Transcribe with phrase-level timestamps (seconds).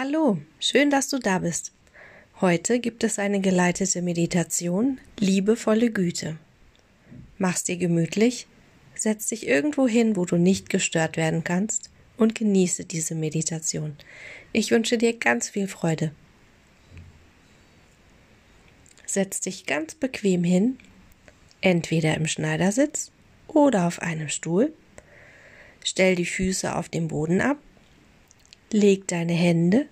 [0.00, 1.72] Hallo, schön, dass du da bist.
[2.40, 6.36] Heute gibt es eine geleitete Meditation, liebevolle Güte.
[7.36, 8.46] Mach's dir gemütlich,
[8.94, 13.96] setz dich irgendwo hin, wo du nicht gestört werden kannst und genieße diese Meditation.
[14.52, 16.12] Ich wünsche dir ganz viel Freude.
[19.04, 20.78] Setz dich ganz bequem hin,
[21.60, 23.10] entweder im Schneidersitz
[23.48, 24.72] oder auf einem Stuhl.
[25.82, 27.58] Stell die Füße auf dem Boden ab
[28.70, 29.86] Leg deine Hände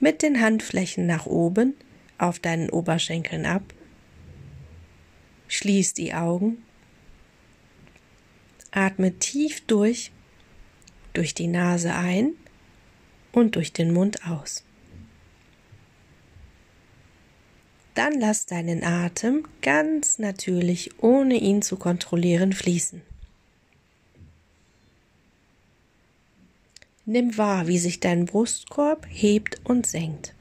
[0.00, 1.74] mit den Handflächen nach oben
[2.18, 3.62] auf deinen Oberschenkeln ab.
[5.48, 6.62] Schließ die Augen.
[8.70, 10.12] Atme tief durch,
[11.14, 12.32] durch die Nase ein
[13.32, 14.62] und durch den Mund aus.
[17.94, 23.02] Dann lass deinen Atem ganz natürlich, ohne ihn zu kontrollieren, fließen.
[27.10, 30.34] Nimm wahr, wie sich dein Brustkorb hebt und senkt.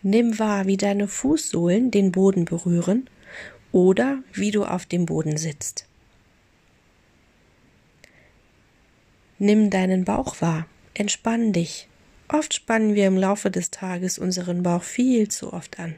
[0.00, 3.10] Nimm wahr, wie deine Fußsohlen den Boden berühren
[3.70, 5.86] oder wie du auf dem Boden sitzt.
[9.38, 11.86] Nimm deinen Bauch wahr, entspann dich.
[12.28, 15.96] Oft spannen wir im Laufe des Tages unseren Bauch viel zu oft an.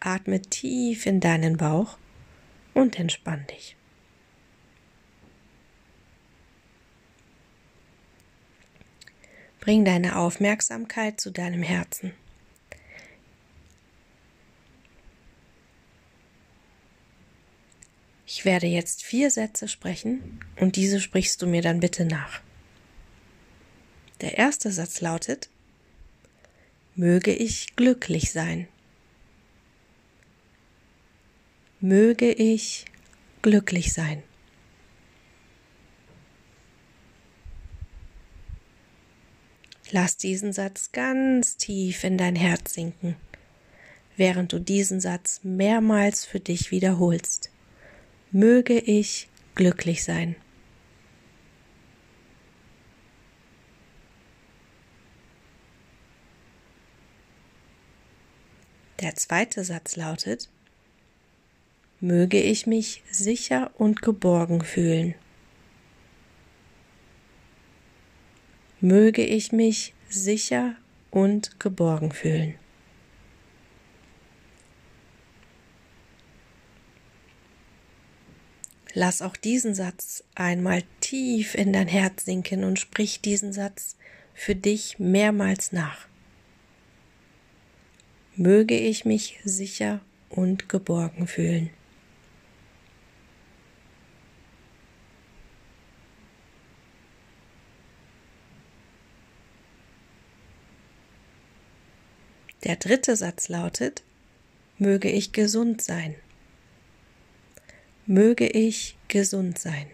[0.00, 1.96] Atme tief in deinen Bauch
[2.74, 3.77] und entspann dich.
[9.68, 12.14] Bring deine Aufmerksamkeit zu deinem Herzen.
[18.24, 22.40] Ich werde jetzt vier Sätze sprechen und diese sprichst du mir dann bitte nach.
[24.22, 25.50] Der erste Satz lautet,
[26.94, 28.68] Möge ich glücklich sein.
[31.78, 32.86] Möge ich
[33.42, 34.22] glücklich sein.
[39.90, 43.16] Lass diesen Satz ganz tief in dein Herz sinken,
[44.16, 47.50] während du diesen Satz mehrmals für dich wiederholst.
[48.30, 50.36] Möge ich glücklich sein.
[59.00, 60.50] Der zweite Satz lautet,
[62.00, 65.14] Möge ich mich sicher und geborgen fühlen.
[68.80, 70.76] Möge ich mich sicher
[71.10, 72.54] und geborgen fühlen.
[78.94, 83.96] Lass auch diesen Satz einmal tief in dein Herz sinken und sprich diesen Satz
[84.34, 86.08] für dich mehrmals nach.
[88.34, 90.00] Möge ich mich sicher
[90.30, 91.70] und geborgen fühlen.
[102.68, 104.02] Der dritte Satz lautet,
[104.76, 106.14] möge ich gesund sein.
[108.04, 109.86] Möge ich gesund sein.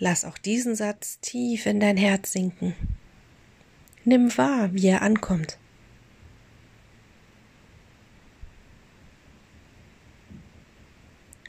[0.00, 2.74] Lass auch diesen Satz tief in dein Herz sinken.
[4.04, 5.56] Nimm wahr, wie er ankommt.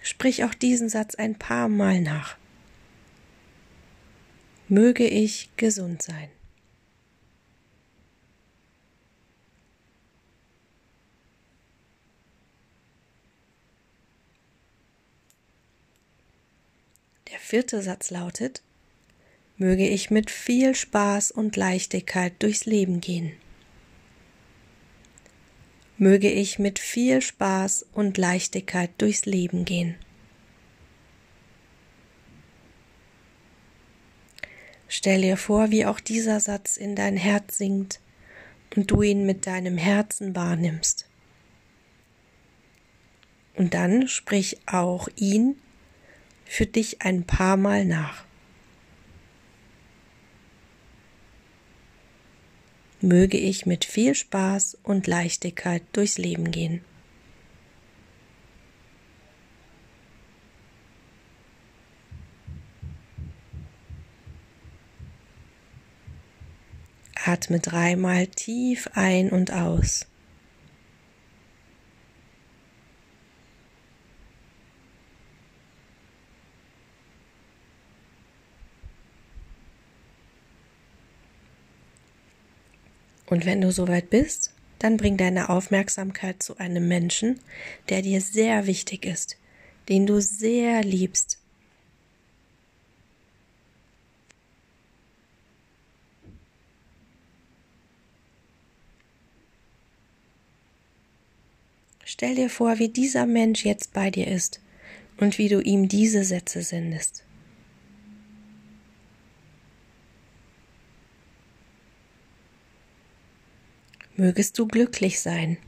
[0.03, 2.37] Sprich auch diesen Satz ein paar Mal nach
[4.69, 6.29] möge ich gesund sein.
[17.31, 18.61] Der vierte Satz lautet,
[19.57, 23.31] möge ich mit viel Spaß und Leichtigkeit durchs Leben gehen.
[25.97, 29.95] Möge ich mit viel Spaß und Leichtigkeit durchs Leben gehen.
[34.91, 38.01] Stell dir vor, wie auch dieser Satz in dein Herz sinkt
[38.75, 41.07] und du ihn mit deinem Herzen wahrnimmst.
[43.55, 45.55] Und dann sprich auch ihn
[46.43, 48.25] für dich ein paar Mal nach.
[52.99, 56.83] Möge ich mit viel Spaß und Leichtigkeit durchs Leben gehen.
[67.49, 70.05] Atme dreimal tief ein und aus.
[83.25, 87.39] Und wenn du soweit bist, dann bring deine Aufmerksamkeit zu einem Menschen,
[87.89, 89.37] der dir sehr wichtig ist,
[89.87, 91.38] den du sehr liebst
[102.11, 104.61] Stell dir vor, wie dieser Mensch jetzt bei dir ist
[105.17, 107.23] und wie du ihm diese Sätze sendest.
[114.15, 115.59] Mögest du glücklich sein.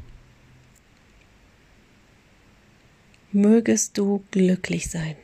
[3.32, 5.16] Mögest du glücklich sein.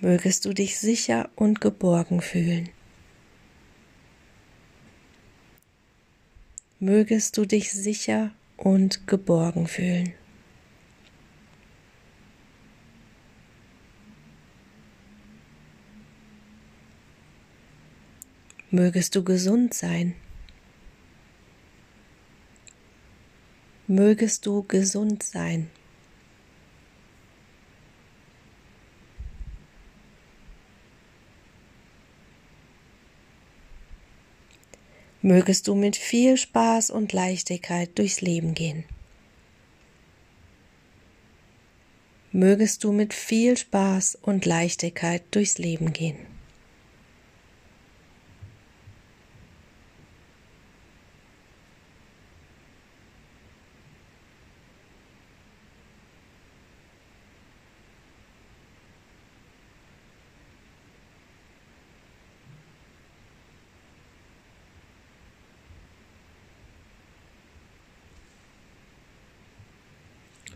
[0.00, 2.70] Mögest du dich sicher und geborgen fühlen.
[6.78, 10.14] Mögest du dich sicher und geborgen fühlen.
[18.70, 20.14] Mögest du gesund sein.
[23.86, 25.68] Mögest du gesund sein.
[35.22, 38.84] Mögest du mit viel Spaß und Leichtigkeit durchs Leben gehen.
[42.32, 46.16] Mögest du mit viel Spaß und Leichtigkeit durchs Leben gehen.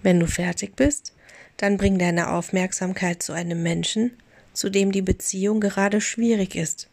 [0.04, 1.14] Wenn du fertig bist,
[1.56, 4.12] dann bring deine Aufmerksamkeit zu einem Menschen,
[4.52, 6.90] zu dem die Beziehung gerade schwierig ist,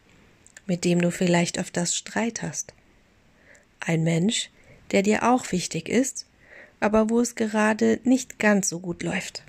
[0.66, 2.72] mit dem du vielleicht auf das Streit hast.
[3.80, 4.48] Ein Mensch,
[4.92, 6.26] der dir auch wichtig ist,
[6.80, 9.42] aber wo es gerade nicht ganz so gut läuft.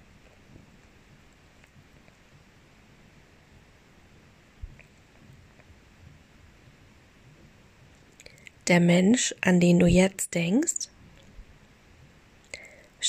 [8.68, 10.89] Der Mensch, an den du jetzt denkst,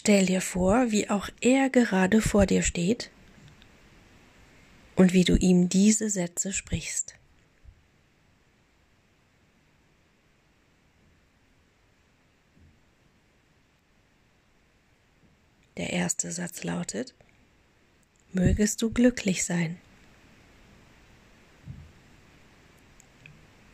[0.06, 3.10] Stell dir vor, wie auch er gerade vor dir steht
[4.96, 7.14] und wie du ihm diese Sätze sprichst.
[15.78, 17.14] Der erste Satz lautet,
[18.34, 19.78] mögest du glücklich sein.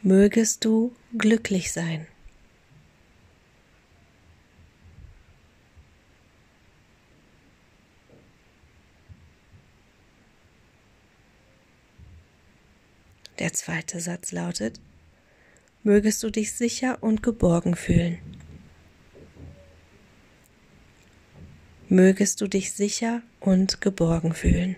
[0.03, 2.06] Mögest du glücklich sein.
[13.41, 14.81] Der zweite Satz lautet,
[15.83, 18.19] mögest du dich sicher und geborgen fühlen.
[21.89, 24.77] Mögest du dich sicher und geborgen fühlen.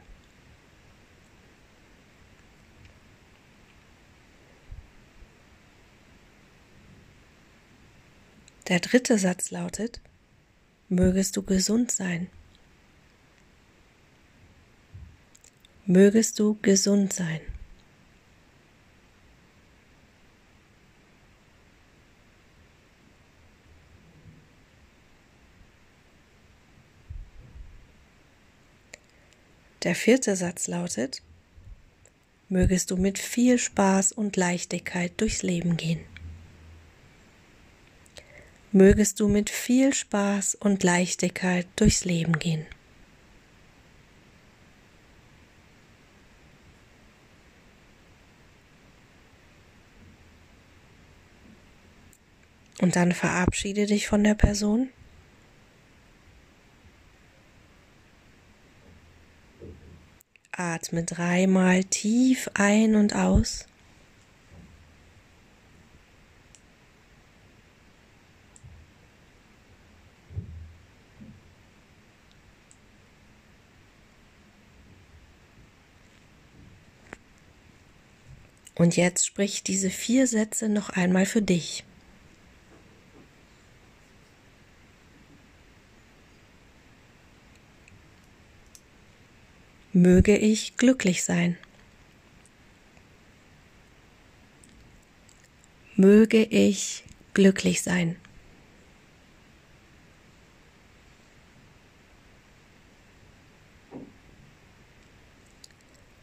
[8.69, 10.01] Der dritte Satz lautet,
[10.89, 12.31] mögest du gesund sein.
[15.85, 17.41] Mögest du gesund sein.
[29.83, 31.23] Der vierte Satz lautet,
[32.49, 36.01] mögest du mit viel Spaß und Leichtigkeit durchs Leben gehen.
[38.71, 42.65] Mögest du mit viel Spaß und Leichtigkeit durchs Leben gehen.
[52.81, 54.91] Und dann verabschiede dich von der Person
[60.63, 63.67] Atme dreimal tief ein und aus.
[78.77, 81.85] Und jetzt sprich diese vier Sätze noch einmal für dich.
[89.93, 91.59] Möge ich glücklich sein.
[95.97, 98.17] Möge ich glücklich sein.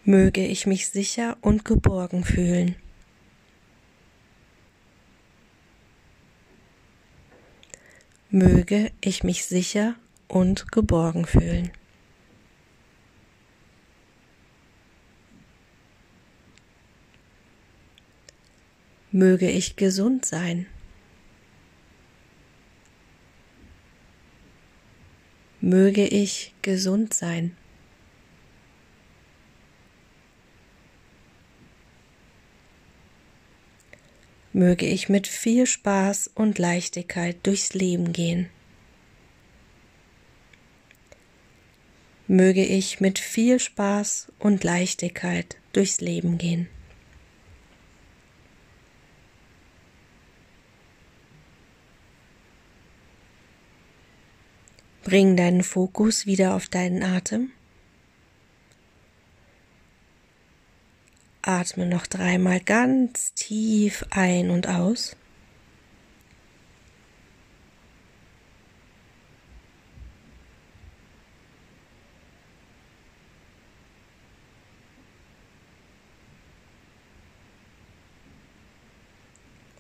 [0.04, 2.76] Möge ich mich sicher und geborgen fühlen.
[8.32, 9.96] Möge ich mich sicher
[10.28, 11.72] und geborgen fühlen.
[19.22, 20.66] Möge ich gesund sein.
[25.60, 27.54] Möge ich gesund sein.
[34.54, 38.50] Möge ich mit viel Spaß und Leichtigkeit durchs Leben gehen.
[42.28, 46.70] Möge ich mit viel Spaß und Leichtigkeit durchs Leben gehen.
[55.10, 57.50] Bring deinen Fokus wieder auf deinen Atem.
[61.42, 65.16] Atme noch dreimal ganz tief ein und aus.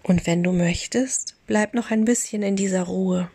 [0.01, 3.29] Und wenn du möchtest, bleib noch ein bisschen in dieser Ruhe.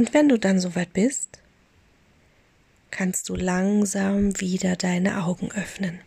[0.00, 1.40] Und wenn du dann soweit bist,
[2.90, 5.98] kannst du langsam wieder deine Augen öffnen.